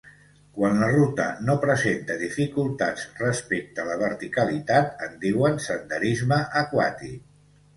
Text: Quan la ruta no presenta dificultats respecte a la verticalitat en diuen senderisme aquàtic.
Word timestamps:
Quan 0.53 0.77
la 0.83 0.87
ruta 0.93 1.25
no 1.49 1.55
presenta 1.65 2.15
dificultats 2.21 3.05
respecte 3.25 3.83
a 3.83 3.87
la 3.91 3.99
verticalitat 4.05 5.07
en 5.09 5.15
diuen 5.27 5.63
senderisme 5.67 6.41
aquàtic. 6.65 7.23